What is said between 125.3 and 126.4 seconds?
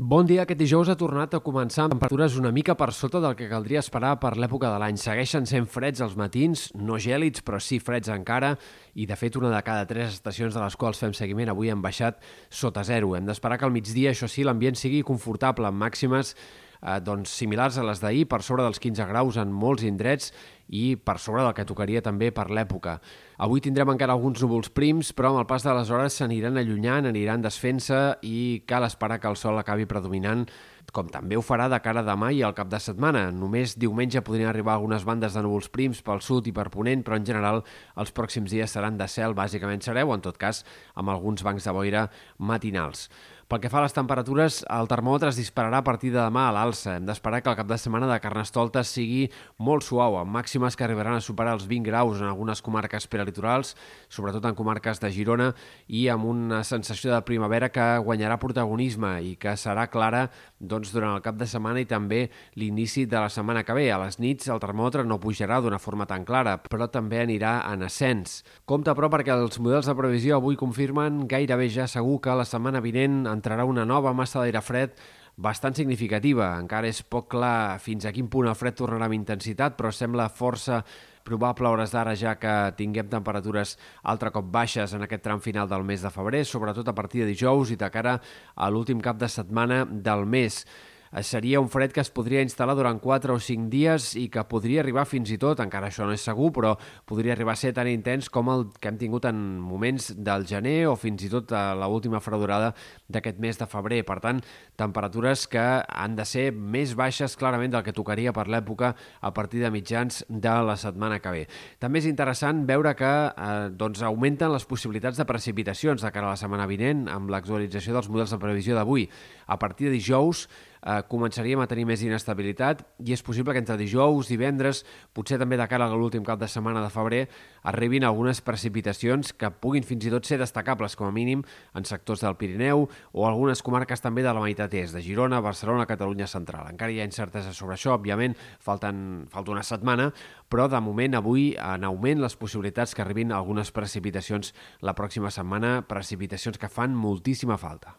també de cara a l'últim cap